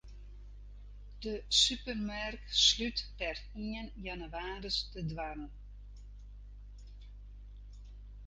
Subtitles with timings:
[1.21, 5.51] De supermerk slút per ien jannewaris de doarren.